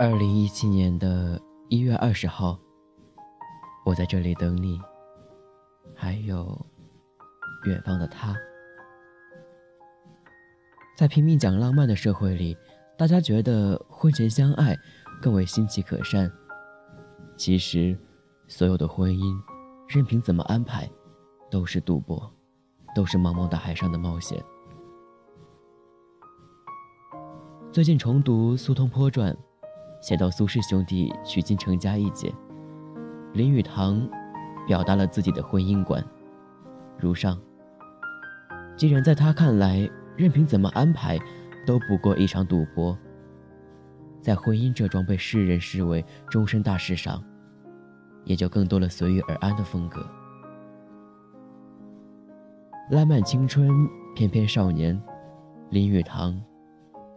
[0.00, 2.58] 二零一七年的一月二十号，
[3.84, 4.80] 我在这里等你，
[5.94, 6.58] 还有
[7.66, 8.34] 远方的他。
[10.96, 12.56] 在拼命讲浪漫的社会里，
[12.96, 14.74] 大家觉得婚前相爱
[15.20, 16.32] 更为心气可善。
[17.36, 17.94] 其实，
[18.48, 19.38] 所有的婚姻，
[19.86, 20.90] 任凭怎么安排，
[21.50, 22.32] 都是赌博，
[22.94, 24.42] 都是茫茫大海上的冒险。
[27.70, 29.30] 最近重读《苏东坡传》，
[30.00, 32.32] 写到苏轼兄弟娶亲成家一节，
[33.34, 34.08] 林语堂
[34.66, 36.04] 表达了自己的婚姻观，
[36.98, 37.38] 如上。
[38.76, 41.18] 既然在他看来，任凭怎么安排，
[41.66, 42.96] 都不过一场赌博。
[44.22, 47.22] 在婚姻这桩被世人视为终身大事上，
[48.24, 50.06] 也就更多了随遇而安的风格。
[52.90, 53.70] 烂漫青春，
[54.14, 55.00] 翩翩少年，
[55.70, 56.40] 林语堂。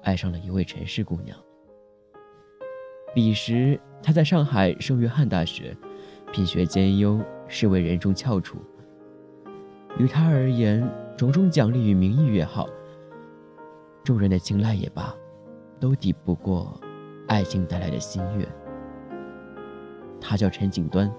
[0.04, 1.38] 爱上了一位陈氏姑娘。
[3.14, 5.76] 彼时他在上海圣约翰大学，
[6.32, 8.58] 品学兼优，是为人中翘楚。
[10.00, 10.84] 于他而言，
[11.16, 12.68] 种种奖励与名义越好，
[14.04, 15.14] 众人的青睐也罢，
[15.80, 16.82] 都抵不过
[17.28, 18.48] 爱情带来的心悦。
[20.20, 21.12] 她叫陈景端，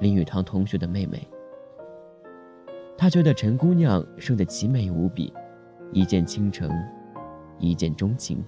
[0.00, 1.28] 林语堂同学的妹妹。
[2.96, 5.32] 他觉得陈姑娘生得奇美无比，
[5.92, 6.70] 一见倾城。
[7.58, 8.42] 一见钟情，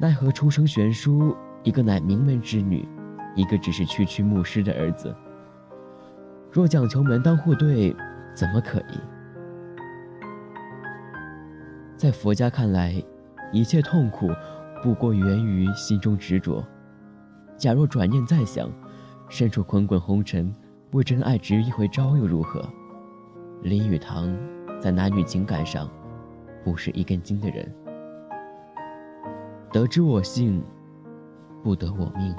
[0.00, 2.86] 奈何出生悬殊，一个乃名门之女，
[3.36, 5.14] 一个只是区区牧师的儿子。
[6.50, 7.94] 若讲求门当户对，
[8.34, 8.98] 怎么可以？
[11.96, 13.00] 在佛家看来，
[13.52, 14.28] 一切痛苦
[14.82, 16.64] 不过源于心中执着。
[17.56, 18.68] 假若转念再想，
[19.28, 20.52] 身处滚滚红尘，
[20.90, 22.68] 为真爱执一回朝又如何？
[23.62, 24.36] 林语堂
[24.80, 25.88] 在男女情感上。
[26.64, 27.70] 不是一根筋的人。
[29.74, 30.62] 得之我幸，
[31.60, 32.32] 不得我命。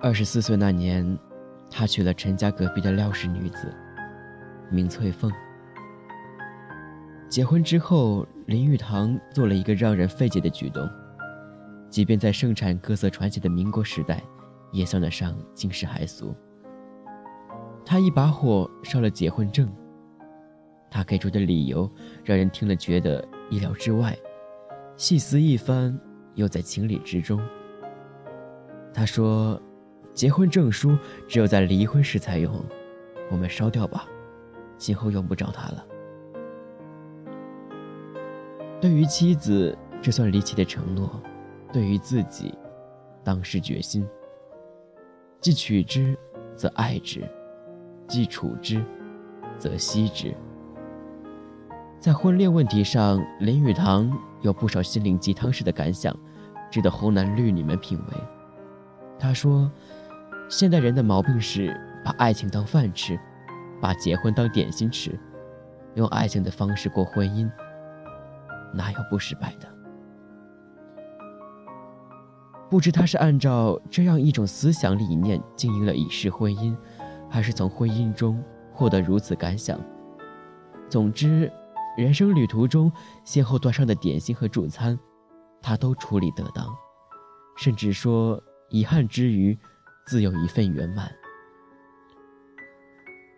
[0.00, 1.06] 二十四岁那年，
[1.70, 3.70] 他娶了陈家隔壁的廖氏女子，
[4.70, 5.30] 名翠凤。
[7.28, 10.88] 结婚之后，林语堂做了一个让人费解的举动，
[11.90, 14.22] 即便在盛产各色传奇的民国时代，
[14.72, 16.34] 也算得上惊世骇俗。
[17.84, 19.70] 他一把火烧了结婚证。
[20.90, 21.90] 他给出的理由，
[22.24, 23.22] 让人听了觉得。
[23.48, 24.16] 意料之外，
[24.96, 25.96] 细思一番，
[26.36, 27.40] 又在情理之中。
[28.94, 29.60] 他说
[30.14, 32.64] ：“结婚证书只有在离婚时才用，
[33.30, 34.06] 我们烧掉吧，
[34.78, 35.84] 今后用不着它了。”
[38.80, 41.08] 对于妻子，这算离奇的承诺；
[41.72, 42.54] 对于自己，
[43.24, 44.06] 当是决心。
[45.40, 46.16] 既取之，
[46.54, 47.22] 则爱之；
[48.06, 48.82] 既处之，
[49.58, 50.32] 则惜之。
[51.98, 56.16] 在婚恋问题上，林语堂有不少心灵鸡汤式的感想，
[56.76, 58.14] 值得红男绿女们品味。
[59.18, 59.72] 他说
[60.46, 63.18] ：“现代人的毛病是把爱情当饭吃，
[63.80, 65.18] 把结婚当点心吃，
[65.94, 67.50] 用爱情的方式过婚姻，
[68.74, 69.66] 哪有不失败的？”
[72.68, 76.76] 不知他是按照这样一种思想理念经营了一世婚姻，
[77.30, 79.80] 还是从婚姻中获得如此感想。
[80.90, 81.50] 总之。
[81.96, 82.92] 人生旅途中，
[83.24, 84.98] 先后端上的点心和主餐，
[85.66, 86.72] 他都处理得当，
[87.56, 89.58] 甚至说遗憾之余，
[90.06, 91.12] 自有一份圆满。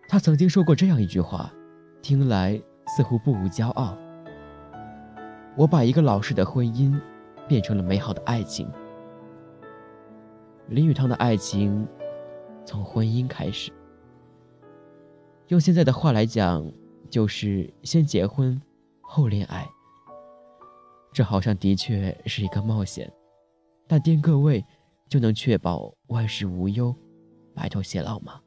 [0.06, 1.50] 他曾经说过这样一句话，
[2.03, 3.97] 听来似乎不无骄傲
[5.56, 7.00] ：“我把一个老式的婚姻，
[7.49, 8.71] 变成了美好的爱情。”
[10.69, 11.89] 林语堂的爱情，
[12.66, 13.72] 从婚姻开始。
[15.47, 16.71] 用现在的话来讲。
[17.09, 18.60] 就是先结婚，
[19.00, 19.66] 后恋爱。
[21.18, 23.12] 这好像的确是一个冒险，
[23.88, 24.64] 但颠个位
[25.08, 26.94] 就能确保万事无忧，
[27.52, 28.40] 白头偕老吗？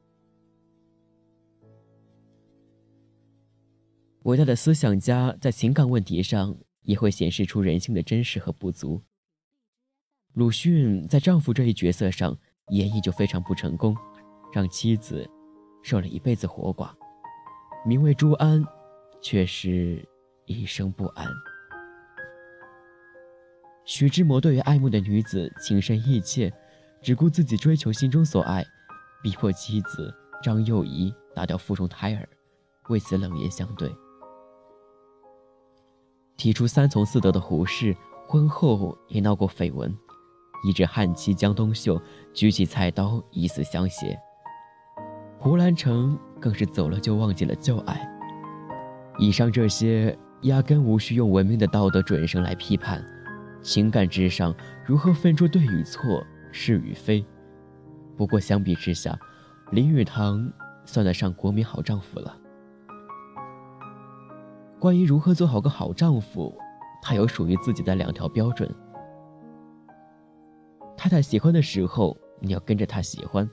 [4.23, 9.01] 伟大的思想家在情感问题上也会显示出人性的真实和不足。
[10.35, 12.33] 鲁迅在丈夫这一角色上
[12.69, 13.93] 演绎就非常不成功，
[14.53, 15.29] 让妻子
[15.83, 16.93] 受了一辈子活寡。
[17.85, 18.65] 名为朱安，
[19.21, 20.07] 却是
[20.45, 21.27] 一生不安。
[23.93, 26.49] 徐志摩对于爱慕的女子情深意切，
[27.01, 28.63] 只顾自己追求心中所爱，
[29.21, 32.25] 逼迫妻子张幼仪打掉腹中胎儿，
[32.87, 33.93] 为此冷言相对。
[36.37, 37.93] 提出三从四德的胡适，
[38.29, 39.93] 婚后也闹过绯闻，
[40.63, 42.01] 以致汉妻江冬秀
[42.33, 44.17] 举起菜刀以死相胁。
[45.37, 48.09] 胡兰成更是走了就忘记了旧爱。
[49.19, 53.05] 以上这些压根无需用文明的道德准绳来批判，
[53.61, 54.53] 情感之上
[54.85, 57.23] 如何分出对与错、是与非？
[58.17, 59.17] 不过相比之下，
[59.71, 60.51] 林语堂
[60.85, 62.37] 算得上国民好丈夫了。
[64.79, 66.55] 关于如何做好个好丈夫，
[67.01, 68.69] 他有属于自己的两条标准：
[70.97, 73.47] 太太喜欢的时候，你要跟着她喜欢；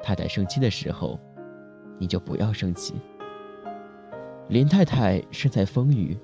[0.00, 1.18] 太太生气的时候，
[1.98, 2.94] 你就不要生气。
[4.48, 6.16] 林太太身材丰腴，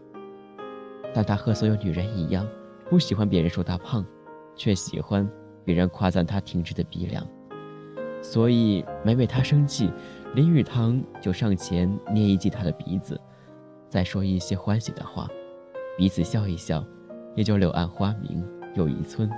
[1.12, 2.46] 但她和所有女人一样。
[2.88, 4.04] 不喜欢别人说他胖，
[4.54, 5.28] 却喜欢
[5.64, 7.26] 别人夸赞他挺直的鼻梁。
[8.22, 9.92] 所以每每他生气，
[10.34, 13.20] 林语堂就上前捏一记他的鼻子，
[13.88, 15.28] 再说一些欢喜的话，
[15.98, 16.84] 彼此笑一笑，
[17.34, 18.44] 也就柳暗花明
[18.74, 19.28] 又一村。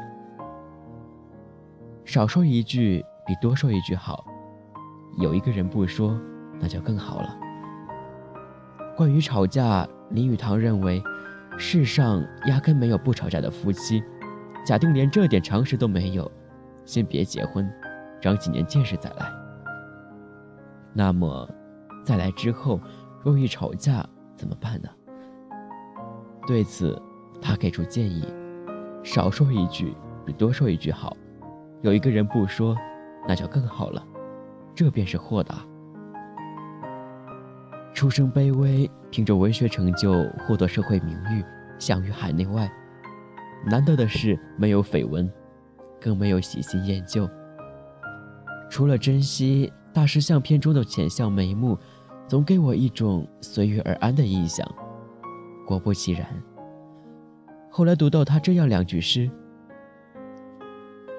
[2.05, 4.27] 少说一句比多说一句好，
[5.19, 6.19] 有一个人不说，
[6.61, 7.39] 那就更好了。
[8.95, 11.03] 关于吵架，林语堂认为。
[11.59, 14.03] 世上压根没有不吵架的夫妻。
[14.65, 16.31] 假定连这点常识都没有，
[16.85, 17.69] 先别结婚，
[18.21, 19.33] 长几年见识再来。
[20.93, 21.49] 那么，
[22.05, 22.81] 再来之后，
[23.23, 24.07] 若遇吵架
[24.37, 24.89] 怎么办呢？
[26.47, 27.01] 对此，
[27.41, 28.25] 他给出建议：
[29.03, 29.95] 少说一句
[30.25, 31.17] 比多说一句好。
[31.83, 32.77] 有一个人不说，
[33.27, 34.05] 那就更好了。
[34.75, 35.65] 这便是豁达。
[37.99, 41.45] 出身卑微，凭着文学成就获得社会名誉，
[41.81, 42.71] 享誉海内外。
[43.67, 45.29] 难得的是没有绯闻，
[46.01, 47.29] 更没有喜新厌旧。
[48.71, 51.77] 除了珍惜大师相片中的浅笑眉目，
[52.29, 54.65] 总给我一种随遇而安的印象。
[55.67, 56.25] 果不其然，
[57.69, 59.29] 后来读到他这样两句诗：“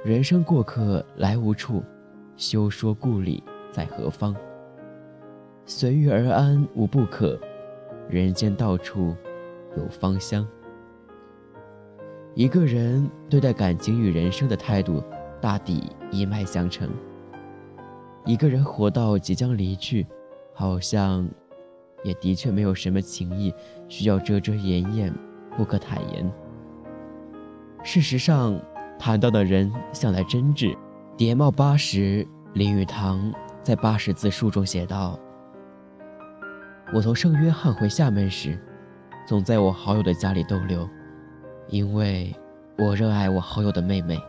[0.05, 1.83] 人生过客来无处，
[2.37, 4.33] 休说故里在何方。”
[5.71, 7.39] 随遇而安无不可，
[8.10, 9.16] 人间到处
[9.77, 10.45] 有芳香。
[12.33, 15.04] 一个人对待感情与人生的态度，
[15.39, 16.89] 大抵一脉相承。
[18.25, 20.07] 一个人活到即将离去，
[20.56, 21.30] 好像
[22.04, 23.54] 也的确没有什么情谊
[23.88, 25.13] 需要遮遮掩掩，
[25.56, 26.27] 不可坦言。
[27.83, 28.60] 事实上，
[28.98, 30.75] 谈到的人向来真挚。
[31.16, 33.31] 叠帽八十，林语堂
[33.62, 35.19] 在八十字书中写道。
[36.91, 38.59] 我从圣约翰回厦门时，
[39.27, 40.89] 总在我好友的家里逗留，
[41.68, 42.36] 因为
[42.80, 44.19] 我热爱我好友的妹妹。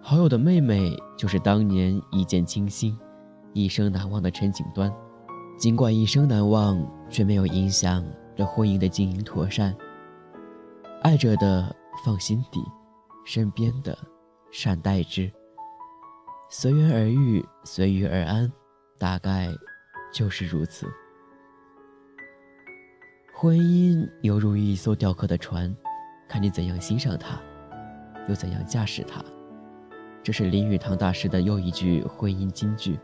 [0.00, 2.96] 好友的妹妹就是当年一见倾心、
[3.52, 4.92] 一生难忘的陈景端。
[5.58, 6.80] 尽管一生难忘，
[7.10, 8.04] 却没有影响
[8.36, 9.74] 这婚姻的经营妥善。
[11.02, 11.74] 爱着的
[12.04, 12.62] 放心底，
[13.24, 13.98] 身边的
[14.52, 15.28] 善待之。
[16.48, 18.52] 随缘而遇，随遇而安，
[18.98, 19.52] 大概。
[20.12, 20.86] 就是如此。
[23.34, 25.72] 婚姻犹如一艘雕刻的船，
[26.28, 27.40] 看你怎样欣赏它，
[28.28, 29.24] 又怎样驾驶它。
[30.24, 32.98] 这是林语堂大师的又一句婚姻金句。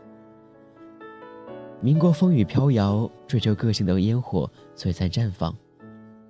[1.79, 5.55] 民国风雨飘摇，追求个性的烟火璀璨绽放。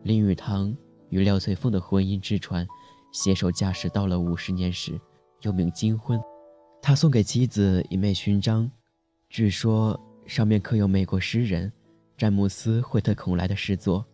[0.04, 0.76] 林语堂
[1.10, 2.68] 与廖翠凤的婚姻之船，
[3.12, 5.00] 携手驾驶到了五十年时，
[5.42, 6.22] 又名金婚。
[6.80, 8.70] 他送给妻子一枚勋章，
[9.30, 10.00] 据说。
[10.26, 11.72] 上面刻有美国诗人
[12.18, 14.06] 詹姆斯·惠特孔莱的诗作，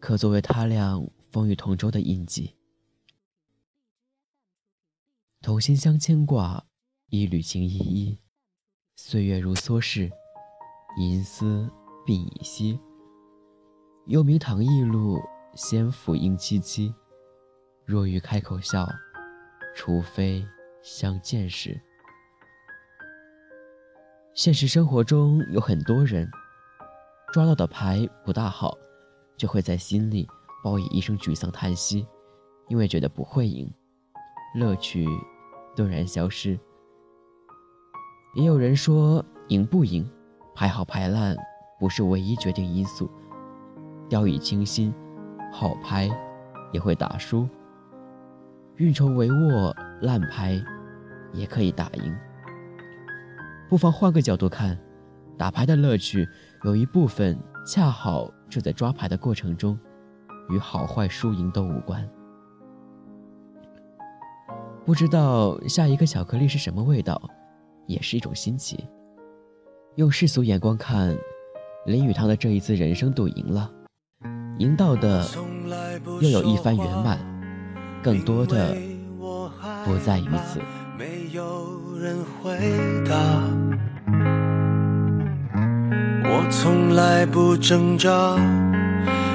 [0.00, 1.00] 可作为他俩
[1.30, 2.54] 风雨同舟的印记。
[5.40, 6.64] 同心相牵挂，
[7.10, 8.18] 一缕情依依。
[8.96, 10.10] 岁月如梭逝，
[10.98, 11.68] 银丝
[12.06, 12.78] 鬓已稀。
[14.06, 15.20] 又名唐艺露，
[15.54, 16.94] 仙府应凄凄。
[17.84, 18.88] 若欲开口笑，
[19.74, 20.46] 除非
[20.82, 21.80] 相见时。
[24.34, 26.26] 现实生活中有很多人，
[27.34, 28.74] 抓到的牌不大好，
[29.36, 30.26] 就会在心里
[30.64, 32.06] 报以一声沮丧叹息，
[32.66, 33.70] 因为觉得不会赢，
[34.54, 35.06] 乐趣
[35.76, 36.58] 顿然消失。
[38.34, 40.10] 也有人说，赢不赢，
[40.54, 41.36] 牌好牌烂
[41.78, 43.10] 不是唯一决定因素，
[44.08, 44.94] 掉以轻心，
[45.52, 46.10] 好牌
[46.72, 47.46] 也会打输；
[48.76, 50.58] 运筹帷幄，烂牌
[51.34, 52.16] 也可以打赢。
[53.72, 54.78] 不妨换个角度看，
[55.38, 56.28] 打牌的乐趣
[56.62, 59.78] 有一部分恰好就在抓牌的过程中，
[60.50, 62.06] 与好坏输赢都无关。
[64.84, 67.18] 不知道下一个巧克力是什么味道，
[67.86, 68.86] 也是一种新奇。
[69.96, 71.16] 用世俗眼光看，
[71.86, 73.72] 林语堂的这一次人生赌赢了，
[74.58, 75.24] 赢到的
[76.20, 77.18] 又有一番圆满，
[78.02, 78.76] 更多的
[79.86, 80.60] 不在于此。
[82.02, 82.58] 人回
[83.08, 83.41] 答，
[86.52, 88.36] 从来不挣扎，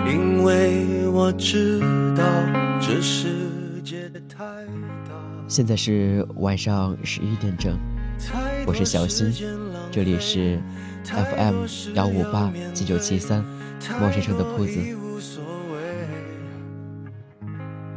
[0.08, 0.86] 因为。
[1.18, 1.80] 我知
[2.16, 2.24] 道
[2.80, 4.46] 这世界太
[5.10, 5.16] 大。
[5.48, 7.76] 现在是晚上十一点整，
[8.68, 9.34] 我是小新，
[9.92, 10.62] 这里是
[11.06, 13.44] FM 幺五八七九七三，
[14.00, 14.80] 陌生城的铺子。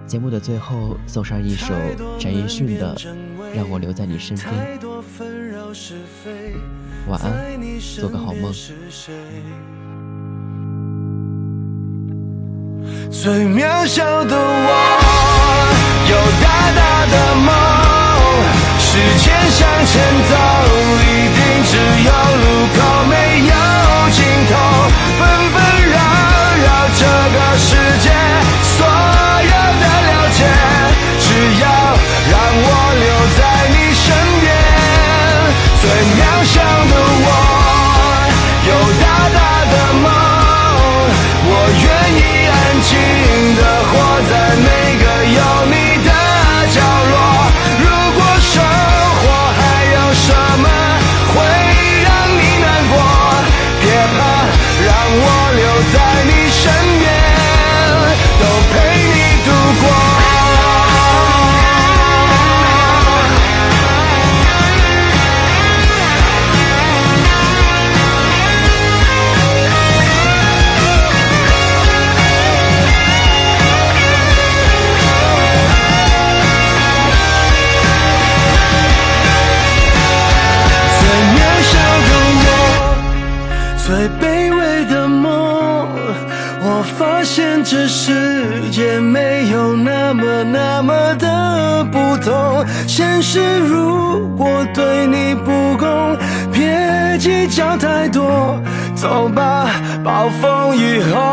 [0.07, 1.75] 节目的最后送上一首
[2.19, 2.97] 陈奕迅的
[3.55, 4.79] 《让我留在你身边》，
[7.07, 7.31] 晚安，
[8.01, 8.53] 做个好梦。
[13.09, 14.69] 最渺小的我，
[16.11, 17.49] 有大大的梦，
[18.81, 19.95] 时间向前
[20.29, 20.33] 走，
[20.99, 21.73] 一定只
[22.03, 22.11] 有
[22.41, 23.13] 路口，没
[23.47, 23.55] 有
[24.11, 24.19] 尽
[24.51, 24.53] 头，
[25.19, 25.21] 纷
[25.53, 25.57] 纷
[94.43, 96.17] 我对你不公，
[96.51, 98.59] 别计较太多，
[98.95, 99.69] 走吧，
[100.03, 101.30] 暴风雨后。